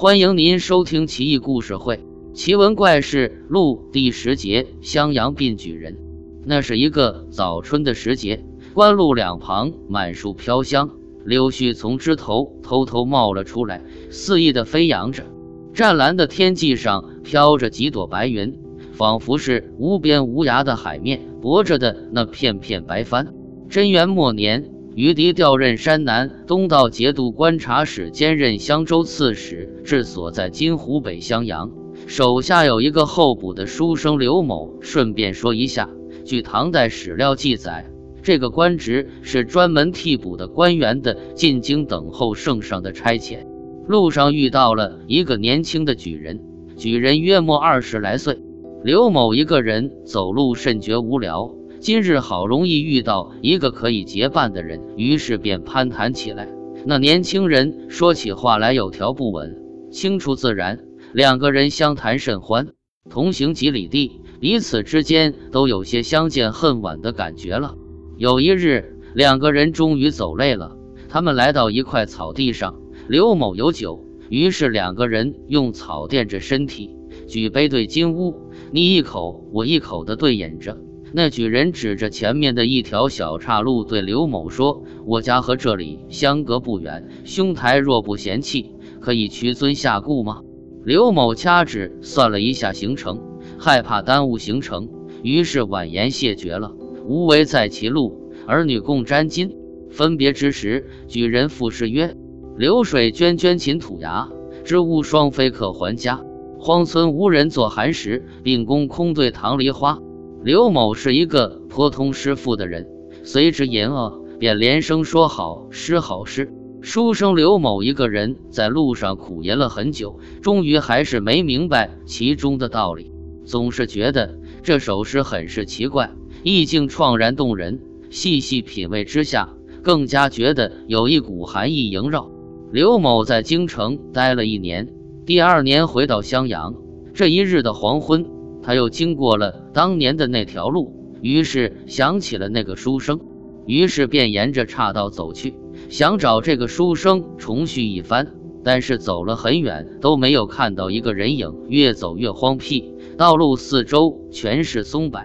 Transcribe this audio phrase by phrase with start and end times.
[0.00, 1.96] 欢迎您收听《奇异故事会·
[2.32, 5.98] 奇闻怪事录》第十节：襄阳并举人。
[6.46, 8.42] 那是一个早春的时节，
[8.72, 10.88] 官路两旁满树飘香，
[11.26, 15.26] 柳絮从枝头偷偷冒了出来，肆意的飞扬着。
[15.74, 18.58] 湛蓝的天际上飘着几朵白云，
[18.92, 23.34] 仿佛是无边无涯的海面泊着的那片片白帆。
[23.68, 31.70] 贞元末年，于迪调任山南东道节度观察使，兼任襄州刺史，治所在今湖北襄阳。
[32.06, 34.74] 手下有一个候补的书生刘某。
[34.80, 35.88] 顺便说一下，
[36.24, 37.88] 据唐代史料记载，
[38.20, 43.46] 这个官职是专门替补的官员的进京等候圣上的差遣。
[43.86, 46.40] 路上遇到了一个年轻的举人，
[46.76, 48.38] 举人约莫二十来岁。
[48.82, 51.54] 刘某一个人走路甚觉无聊。
[51.80, 56.46] 今日好容易遇到一个可以结伴的人，于是便攀谈起来。
[56.84, 59.56] 那年轻人说起话来有条不紊，
[59.90, 60.78] 清楚自然。
[61.14, 62.68] 两个人相谈甚欢，
[63.08, 67.74] 同行几里地，彼此之间都有些相见恨晚的感觉了。
[68.18, 70.76] 有一日，两个人终于走累了，
[71.08, 72.78] 他们来到一块草地上。
[73.08, 76.90] 刘某有酒，于是两个人用草垫着身体，
[77.26, 78.34] 举杯对金乌，
[78.70, 80.76] 你一口我一口的对饮着。
[81.12, 90.42] 那举人指着前面的一条小岔路，对刘某说：“我家和这里相隔不远，兄台若不嫌弃，可以屈尊下顾吗？”
[90.84, 93.20] 刘某掐指算了一下行程，
[93.58, 94.88] 害怕耽误行程，
[95.22, 96.72] 于是婉言谢绝了。
[97.04, 99.50] 无为在其路，儿女共沾巾。
[99.90, 102.14] 分别之时，举人赋诗曰
[102.56, 104.28] ：“流水涓涓勤土芽，
[104.64, 106.20] 知吾双飞可还家。
[106.58, 109.98] 荒村无人作寒食，秉公空对棠梨花。”
[110.42, 112.88] 刘某是一个颇通诗赋的人，
[113.24, 116.50] 随之吟哦，便连声说好诗好诗。
[116.80, 123.12] 书生刘某一个人在路上苦吟了很久，终于还是没明白其中的道理，
[123.44, 126.10] 总是觉得这首诗很是奇怪，
[126.42, 127.78] 意境怆然动人。
[128.08, 129.50] 细细品味之下，
[129.82, 132.30] 更加觉得有一股寒意萦绕。
[132.72, 134.88] 刘某在京城待了一年，
[135.26, 136.74] 第二年回到襄阳，
[137.12, 138.24] 这一日的黄昏。
[138.62, 143.20] 他又经过了当年的那条路，于是想起了那个书生，
[143.66, 145.54] 于是便沿着岔道走去，
[145.88, 148.34] 想找这个书生重叙一番。
[148.62, 155.22] 但是走了很远都没有看到一个人影，越走越荒僻，道路四周全是松柏。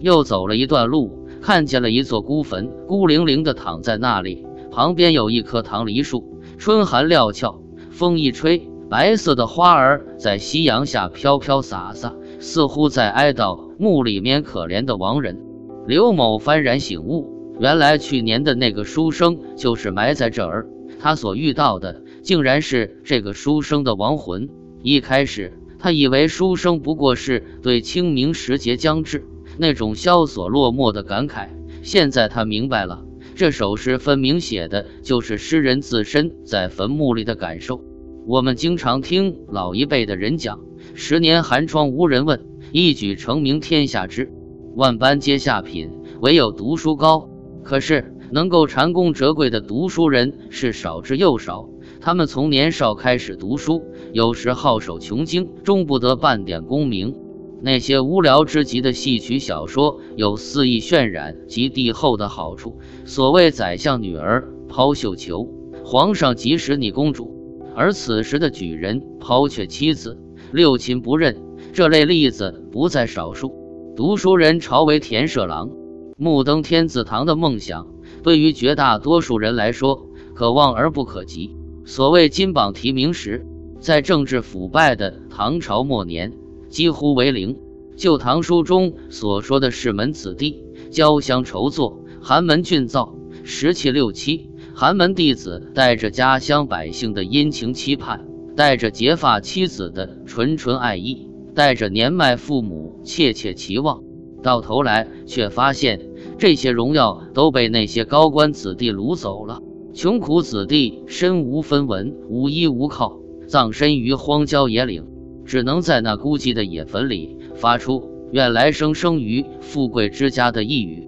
[0.00, 6.40] 又走了一段路，看见了一座孤坟，孤零零的躺在那里，旁边有一棵棠梨树。
[6.56, 7.60] 春寒料峭，
[7.90, 12.14] 风一吹，白色的花儿在夕阳下飘飘洒洒。
[12.38, 15.38] 似乎在哀悼墓里面可怜的亡人，
[15.86, 20.68] 刘某幡然醒悟，原来去年的那个书生就是埋在这儿。
[21.00, 24.48] 他所遇到的，竟然是这个书生的亡魂。
[24.82, 29.24] 一开始，他以为书生不过是对清明时节将至
[29.58, 31.48] 那种萧索落寞的感慨。
[31.82, 33.04] 现在他明白了，
[33.34, 37.82] 这首诗分明写的就是诗人自身在坟墓里的感受。
[38.26, 40.60] 我们经常听老一辈的人讲。
[40.94, 44.32] 十年寒窗无人问，一举成名天下知。
[44.74, 45.90] 万般皆下品，
[46.20, 47.28] 唯有读书高。
[47.62, 51.68] 可是能够蟾宫折桂的读书人是少之又少。
[52.00, 53.82] 他们从年少开始读书，
[54.12, 57.14] 有时好守穷经，终不得半点功名。
[57.60, 62.78] 那些无聊之极的戏曲小说，有肆意渲染及帝后的好处。
[63.04, 65.48] 所谓宰相女儿抛绣球，
[65.84, 70.16] 皇上即使你公主，而此时的举人抛却妻子。
[70.50, 71.36] 六亲不认，
[71.72, 73.52] 这类例子不在少数。
[73.94, 75.70] 读书人朝为田舍郎，
[76.16, 77.88] 目登天字堂的梦想，
[78.22, 81.54] 对于绝大多数人来说，可望而不可及。
[81.84, 83.46] 所谓金榜题名时，
[83.80, 86.32] 在政治腐败的唐朝末年，
[86.68, 87.56] 几乎为零。
[87.96, 98.24] 旧唐书中所说的士门子弟交相筹作，寒门俊造，十七六七，寒门弟子带着家乡百姓的殷情期盼。
[98.58, 104.02] 带着结发妻子的纯纯爱意，带着年迈父母切切期望，
[104.42, 106.00] 到头来却发现
[106.38, 109.60] 这些荣耀都被那些高官子弟掳走了。
[109.94, 115.04] 穷苦子弟身无分文，无依无靠，葬身于荒郊野岭，
[115.44, 121.07] 只能在那孤寂的野坟里发出“愿来生生于富贵之家”的呓语。